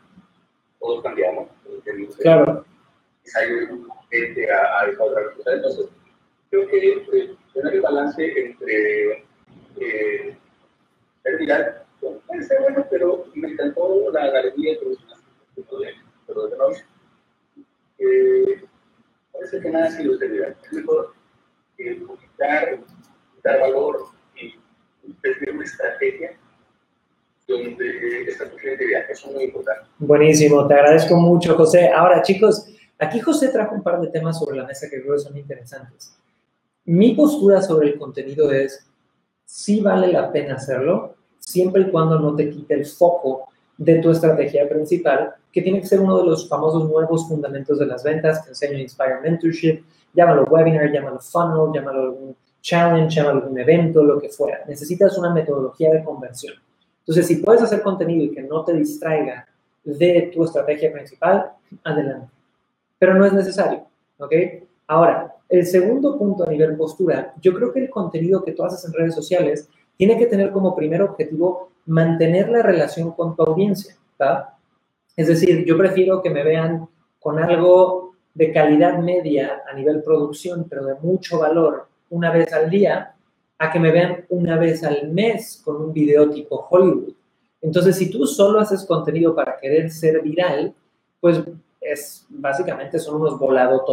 [0.79, 1.49] todos cambiamos.
[2.19, 2.65] Claro.
[3.35, 3.47] Hay
[4.09, 5.53] gente a, a esa otra cosa.
[5.53, 5.89] Entonces,
[6.49, 9.25] creo que eh, tener el balance entre
[9.79, 10.37] eh,
[11.23, 14.97] ser viral, puede ser bueno, pero me encantó la galería que de,
[15.55, 15.79] pero
[16.45, 16.85] de noche.
[17.99, 18.65] Eh,
[19.33, 20.55] parece que nada ser viral.
[20.63, 21.13] Es mejor
[21.77, 22.79] eh, publicar,
[23.43, 24.53] dar valor y
[25.21, 26.37] tener una estrategia
[27.47, 29.09] donde está tu creatividad.
[29.09, 29.89] Eso es muy importante.
[29.97, 31.89] Buenísimo, te agradezco mucho, José.
[31.89, 32.67] Ahora, chicos,
[32.99, 36.15] aquí José trajo un par de temas sobre la mesa que creo que son interesantes.
[36.85, 38.85] Mi postura sobre el contenido es,
[39.45, 44.11] sí vale la pena hacerlo, siempre y cuando no te quite el foco de tu
[44.11, 48.43] estrategia principal, que tiene que ser uno de los famosos nuevos fundamentos de las ventas
[48.43, 54.19] que enseño Inspire Mentorship, llámalo webinar, llámalo funnel, llámalo algún challenge, llámalo algún evento, lo
[54.19, 54.63] que fuera.
[54.67, 56.55] Necesitas una metodología de conversión.
[56.99, 59.47] Entonces, si puedes hacer contenido y que no te distraiga
[59.83, 61.51] de tu estrategia principal,
[61.83, 62.27] adelante.
[62.99, 63.85] Pero no es necesario,
[64.17, 64.33] ¿ok?
[64.87, 68.83] Ahora, el segundo punto a nivel postura, yo creo que el contenido que tú haces
[68.85, 73.95] en redes sociales tiene que tener como primer objetivo mantener la relación con tu audiencia,
[74.19, 74.49] ¿verdad?
[75.15, 76.87] Es decir, yo prefiero que me vean
[77.19, 82.69] con algo de calidad media a nivel producción, pero de mucho valor una vez al
[82.69, 83.15] día,
[83.57, 87.13] a que me vean una vez al mes con un video tipo Hollywood.
[87.61, 90.75] Entonces, si tú solo haces contenido para querer ser viral,
[91.19, 91.41] pues
[91.81, 93.83] es básicamente son unos volados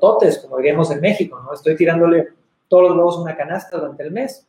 [0.00, 1.52] totes, como diríamos en México, ¿no?
[1.52, 2.28] Estoy tirándole
[2.68, 4.46] todos los huevos una canasta durante el mes.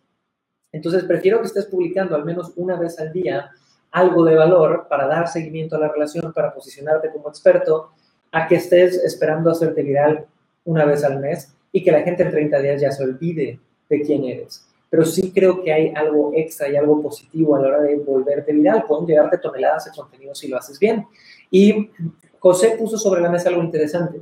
[0.74, 3.52] Entonces, prefiero que estés publicando al menos una vez al día
[3.92, 7.92] algo de valor para dar seguimiento a la relación, para posicionarte como experto,
[8.32, 10.26] a que estés esperando hacerte viral
[10.66, 14.02] una vez al mes y que la gente en 30 días ya se olvide de
[14.02, 14.68] quién eres.
[14.90, 18.52] Pero sí creo que hay algo extra y algo positivo a la hora de volverte
[18.52, 18.86] viral.
[18.88, 21.06] Pueden llegarte toneladas de contenido si lo haces bien.
[21.52, 21.92] Y
[22.40, 24.22] José puso sobre la mesa algo interesante.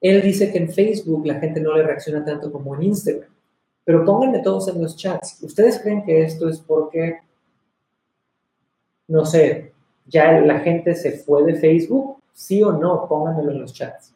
[0.00, 3.31] Él dice que en Facebook la gente no le reacciona tanto como en Instagram.
[3.84, 5.42] Pero pónganme todos en los chats.
[5.42, 7.18] ¿Ustedes creen que esto es porque
[9.12, 9.74] no sé,
[10.06, 14.14] ya la gente se fue de Facebook, sí o no, pónganmelo en los chats.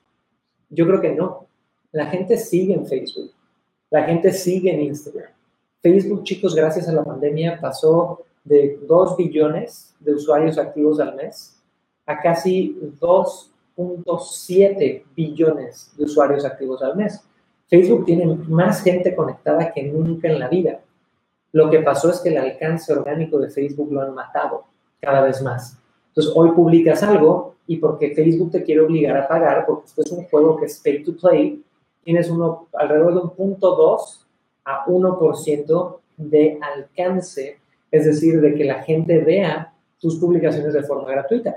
[0.71, 1.45] Yo creo que no.
[1.93, 3.31] La gente sigue en Facebook.
[3.91, 5.29] La gente sigue en Instagram.
[5.83, 11.63] Facebook, chicos, gracias a la pandemia pasó de 2 billones de usuarios activos al mes
[12.07, 17.23] a casi 2.7 billones de usuarios activos al mes.
[17.69, 20.81] Facebook tiene más gente conectada que nunca en la vida.
[21.53, 24.65] Lo que pasó es que el alcance orgánico de Facebook lo han matado
[25.01, 25.79] cada vez más.
[26.09, 30.13] Entonces, hoy publicas algo y porque Facebook te quiere obligar a pagar, porque esto es
[30.13, 31.63] un juego que es pay to play,
[32.05, 34.27] tienes uno alrededor de un punto 2
[34.65, 37.59] a 1% de alcance,
[37.91, 41.57] es decir, de que la gente vea tus publicaciones de forma gratuita.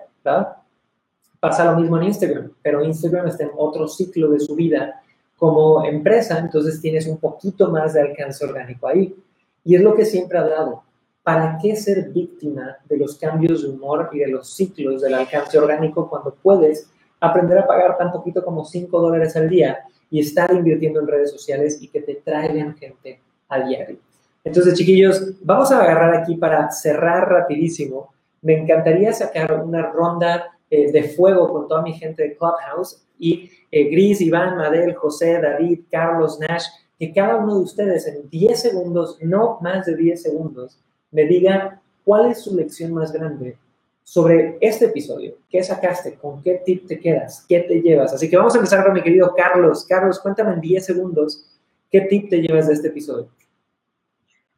[1.40, 5.02] Pasa lo mismo en Instagram, pero Instagram está en otro ciclo de su vida
[5.40, 9.16] como empresa, entonces tienes un poquito más de alcance orgánico ahí.
[9.64, 10.84] Y es lo que siempre ha dado.
[11.30, 15.60] ¿para qué ser víctima de los cambios de humor y de los ciclos del alcance
[15.60, 19.78] orgánico cuando puedes aprender a pagar tan poquito como 5 dólares al día
[20.10, 23.98] y estar invirtiendo en redes sociales y que te traigan gente a diario?
[24.44, 28.12] Entonces, chiquillos, vamos a agarrar aquí para cerrar rapidísimo.
[28.42, 33.52] Me encantaría sacar una ronda eh, de fuego con toda mi gente de Clubhouse y
[33.72, 36.66] eh, Gris, Iván, Madel, José, David, Carlos, Nash,
[36.98, 40.80] que cada uno de ustedes en 10 segundos, no más de 10 segundos,
[41.12, 43.58] me diga cuál es su lección más grande
[44.04, 45.38] sobre este episodio.
[45.50, 46.16] ¿Qué sacaste?
[46.16, 47.46] ¿Con qué tip te quedas?
[47.48, 48.14] ¿Qué te llevas?
[48.14, 49.86] Así que vamos a empezar con mi querido Carlos.
[49.88, 51.46] Carlos, cuéntame en 10 segundos
[51.92, 53.30] qué tip te llevas de este episodio.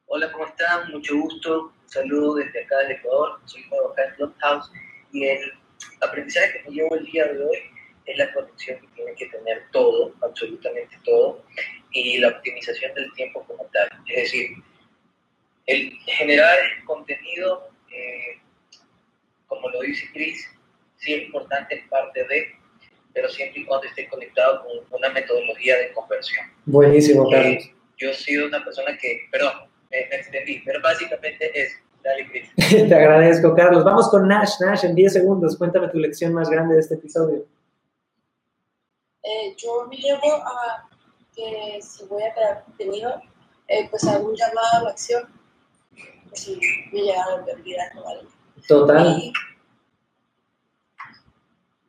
[0.08, 0.92] Hola, ¿cómo están?
[0.92, 1.64] Mucho gusto.
[1.84, 3.40] Un saludo desde acá del Ecuador.
[3.46, 4.72] Soy nuevo acá Clubhouse
[5.12, 5.40] y el
[6.02, 7.58] aprendizaje que me llevo el día de hoy
[8.12, 11.44] es la conexión que tiene que tener todo, absolutamente todo,
[11.92, 13.90] y la optimización del tiempo como tal.
[14.08, 14.50] Es decir,
[15.66, 18.40] el generar contenido, eh,
[19.48, 20.48] como lo dice Chris,
[20.98, 22.48] sí es importante en parte de,
[23.14, 26.46] pero siempre y cuando esté conectado con una metodología de conversión.
[26.66, 27.72] Buenísimo, eh, Carlos.
[27.98, 29.54] yo he sido una persona que, perdón,
[29.90, 32.50] me, extendí, pero básicamente es, dale Chris.
[32.90, 33.84] Te agradezco, Carlos.
[33.84, 34.52] Vamos con Nash.
[34.62, 37.46] Nash, en 10 segundos, cuéntame tu lección más grande de este episodio.
[39.24, 40.90] Eh, yo me llevo a
[41.36, 43.22] que si voy a crear contenido,
[43.90, 45.24] pues hago un llamado a la acción
[46.34, 46.60] si
[46.92, 48.30] me llegaron a algo.
[48.68, 49.34] Total.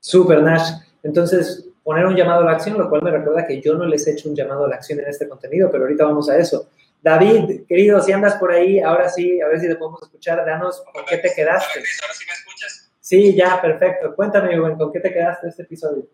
[0.00, 0.72] Super, Nash.
[1.02, 4.06] Entonces, poner un llamado a la acción, lo cual me recuerda que yo no les
[4.06, 6.68] he hecho un llamado a la acción en este contenido, pero ahorita vamos a eso.
[7.00, 10.82] David, querido, si andas por ahí, ahora sí, a ver si te podemos escuchar, danos
[10.92, 11.80] con qué te quedaste.
[11.80, 12.92] ¿Ahora sí me escuchas?
[13.00, 14.14] Sí, ya, perfecto.
[14.14, 16.06] Cuéntame, Rubén, ¿con qué te quedaste este episodio?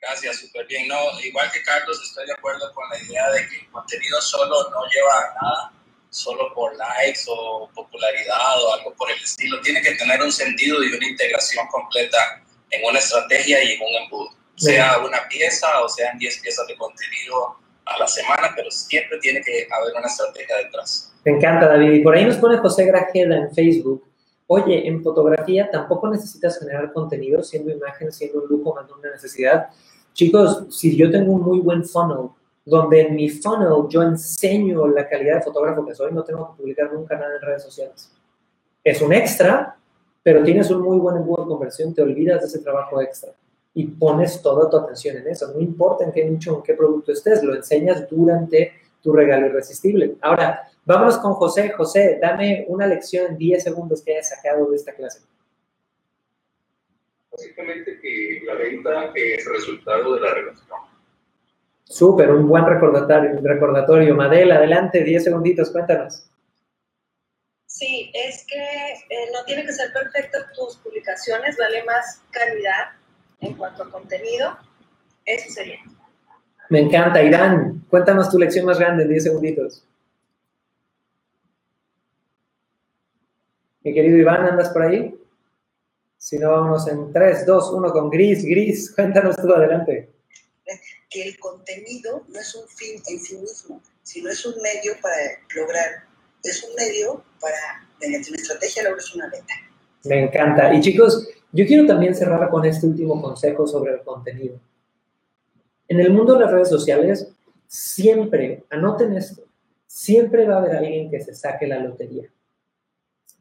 [0.00, 0.88] Gracias, súper bien.
[0.88, 4.70] No, igual que Carlos, estoy de acuerdo con la idea de que el contenido solo
[4.70, 5.72] no lleva a nada
[6.10, 9.60] solo por likes o popularidad o algo por el estilo.
[9.60, 14.02] Tiene que tener un sentido y una integración completa en una estrategia y en un
[14.02, 14.30] embudo.
[14.56, 19.40] Sea una pieza o sean 10 piezas de contenido a la semana, pero siempre tiene
[19.40, 21.12] que haber una estrategia detrás.
[21.24, 21.92] Me encanta, David.
[21.92, 24.04] Y por ahí nos pone José Grajeda en Facebook.
[24.48, 29.68] Oye, en fotografía tampoco necesitas generar contenido, siendo imagen, siendo un lujo, más una necesidad.
[30.18, 32.30] Chicos, si yo tengo un muy buen funnel,
[32.64, 36.60] donde en mi funnel yo enseño la calidad de fotógrafo que soy, no tengo que
[36.60, 38.10] publicar nunca nada en redes sociales.
[38.82, 39.76] Es un extra,
[40.20, 43.30] pero tienes un muy buen embudo de conversión, te olvidas de ese trabajo extra
[43.74, 45.52] y pones toda tu atención en eso.
[45.54, 50.16] No importa en qué nicho, en qué producto estés, lo enseñas durante tu regalo irresistible.
[50.20, 51.70] Ahora, vámonos con José.
[51.70, 55.20] José, dame una lección en 10 segundos que hayas sacado de esta clase.
[57.38, 60.66] Básicamente que la venta es el resultado de la relación
[61.84, 64.16] Súper, un buen recordatorio, recordatorio.
[64.16, 66.28] Madela, adelante, 10 segunditos, cuéntanos.
[67.64, 72.88] Sí, es que eh, no tiene que ser perfecto tus publicaciones, vale más calidad
[73.40, 74.58] en cuanto a contenido.
[75.24, 75.78] Eso sería.
[76.70, 77.22] Me encanta.
[77.22, 79.86] Irán, cuéntanos tu lección más grande en 10 segunditos.
[83.82, 85.14] Mi querido Iván, ¿andas por ahí?
[86.18, 88.44] Si no, vámonos en 3, 2, 1 con Gris.
[88.44, 90.10] Gris, cuéntanos tú adelante.
[91.08, 95.16] Que el contenido no es un fin en sí mismo, sino es un medio para
[95.56, 96.04] lograr,
[96.42, 99.54] es un medio para, mediante una estrategia, lograr una meta.
[100.04, 100.74] Me encanta.
[100.74, 104.60] Y chicos, yo quiero también cerrar con este último consejo sobre el contenido.
[105.86, 107.32] En el mundo de las redes sociales,
[107.66, 109.44] siempre, anoten esto,
[109.86, 112.28] siempre va a haber alguien que se saque la lotería.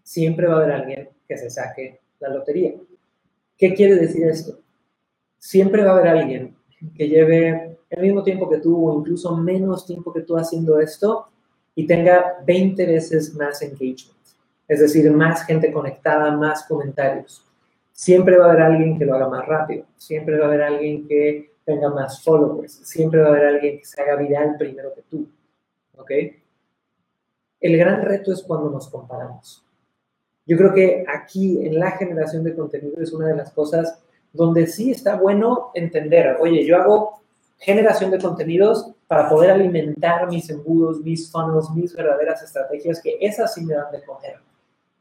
[0.04, 2.74] Siempre va a haber alguien que se saque la lotería.
[3.58, 4.60] ¿Qué quiere decir esto?
[5.38, 6.56] Siempre va a haber alguien
[6.96, 11.28] que lleve el mismo tiempo que tú o incluso menos tiempo que tú haciendo esto
[11.76, 14.18] y tenga 20 veces más engagement.
[14.68, 17.46] Es decir, más gente conectada, más comentarios.
[17.92, 19.86] Siempre va a haber alguien que lo haga más rápido.
[19.96, 22.74] Siempre va a haber alguien que tenga más followers.
[22.84, 25.28] Siempre va a haber alguien que se haga viral primero que tú.
[25.98, 26.12] ¿Ok?
[27.60, 29.67] El gran reto es cuando nos comparamos.
[30.48, 34.00] Yo creo que aquí en la generación de contenido es una de las cosas
[34.32, 37.22] donde sí está bueno entender, oye, yo hago
[37.58, 43.54] generación de contenidos para poder alimentar mis embudos, mis funnels, mis verdaderas estrategias, que esas
[43.54, 44.38] sí me dan de comer.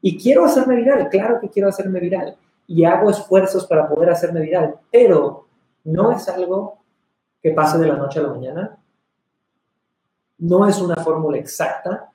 [0.01, 2.35] Y quiero hacerme viral, claro que quiero hacerme viral.
[2.67, 5.47] Y hago esfuerzos para poder hacerme viral, pero
[5.85, 6.79] no es algo
[7.41, 8.77] que pase de la noche a la mañana,
[10.39, 12.11] no es una fórmula exacta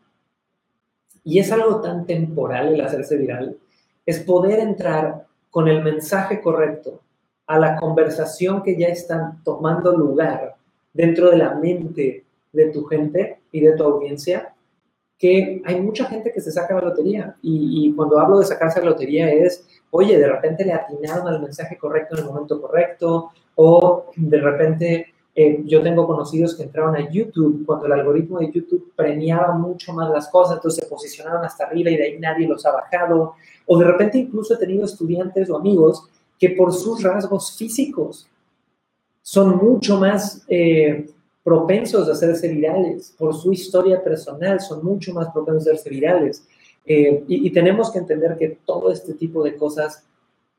[1.25, 3.57] y es algo tan temporal el hacerse viral,
[4.05, 7.01] es poder entrar con el mensaje correcto
[7.47, 10.57] a la conversación que ya están tomando lugar
[10.93, 14.55] dentro de la mente de tu gente y de tu audiencia,
[15.19, 17.37] que hay mucha gente que se saca la lotería.
[17.43, 21.41] Y, y, cuando hablo de sacarse la lotería es, oye, de repente le atinaron al
[21.41, 26.95] mensaje correcto en el momento correcto, o de repente eh, yo tengo conocidos que entraron
[26.95, 31.43] a YouTube cuando el algoritmo de YouTube premiaba mucho más las cosas, entonces se posicionaron
[31.45, 33.35] hasta arriba y de ahí nadie los ha bajado.
[33.67, 36.07] O de repente incluso he tenido estudiantes o amigos
[36.39, 38.29] que por sus rasgos físicos
[39.23, 41.09] son mucho más eh,
[41.43, 46.47] propensos a hacerse virales, por su historia personal son mucho más propensos a hacerse virales.
[46.85, 50.05] Eh, y, y tenemos que entender que todo este tipo de cosas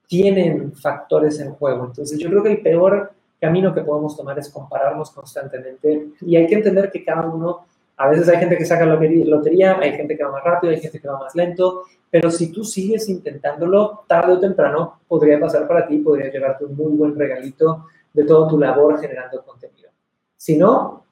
[0.08, 1.86] tienen factores en juego.
[1.86, 3.12] Entonces yo creo que el peor
[3.44, 7.66] camino que podemos tomar es compararnos constantemente y hay que entender que cada uno,
[7.98, 10.98] a veces hay gente que saca lotería, hay gente que va más rápido, hay gente
[11.02, 15.86] que va más lento, pero si tú sigues intentándolo, tarde o temprano podría pasar para
[15.86, 19.90] ti, podría llevarte un muy buen regalito de todo tu labor generando contenido.
[20.38, 21.04] Si no,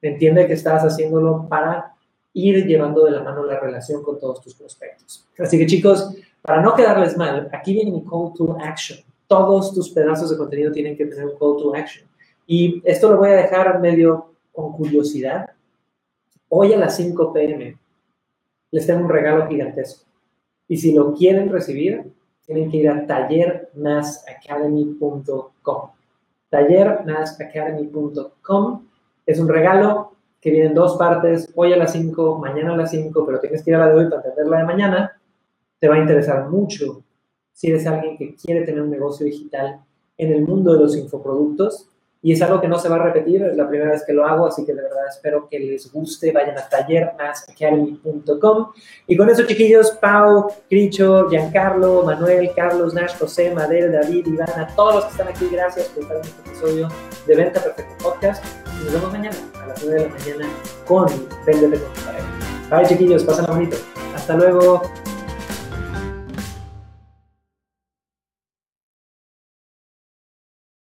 [0.00, 1.92] entiende que estás haciéndolo para
[2.32, 5.28] ir llevando de la mano la relación con todos tus prospectos.
[5.38, 9.00] Así que chicos, para no quedarles mal, aquí viene mi call to action.
[9.28, 12.08] Todos tus pedazos de contenido tienen que tener un call to action.
[12.46, 15.50] Y esto lo voy a dejar medio con curiosidad.
[16.48, 17.78] Hoy a las 5 pm
[18.70, 20.04] les tengo un regalo gigantesco.
[20.66, 22.10] Y si lo quieren recibir,
[22.44, 25.90] tienen que ir a tallermasacademy.com.
[26.50, 28.88] Tallermasacademy.com
[29.26, 32.90] es un regalo que viene en dos partes, hoy a las 5, mañana a las
[32.90, 35.20] 5, pero tienes que ir a la de hoy para entender la de mañana
[35.78, 37.02] te va a interesar mucho
[37.58, 39.80] si eres alguien que quiere tener un negocio digital
[40.16, 41.88] en el mundo de los infoproductos.
[42.22, 44.24] Y es algo que no se va a repetir, es la primera vez que lo
[44.24, 46.30] hago, así que de verdad espero que les guste.
[46.30, 48.66] Vayan a tallermasacademy.com.
[49.08, 54.94] Y con eso, chiquillos, Pau, Cricho, Giancarlo, Manuel, Carlos, Nash, José, Madero, David, Ivana, todos
[54.94, 56.88] los que están aquí, gracias por estar en este episodio
[57.26, 58.44] de Venta Perfecta Podcast.
[58.80, 60.48] Y nos vemos mañana a las 9 de la mañana
[60.86, 61.06] con
[61.44, 62.28] Véndete con tu pareja.
[62.70, 63.76] Bye, chiquillos, pasen bonito.
[64.14, 64.82] Hasta luego.